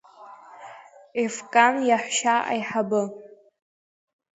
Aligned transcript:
Ефкан 1.23 1.75
иаҳәшьа 1.89 2.35
аиҳабы… 2.51 3.01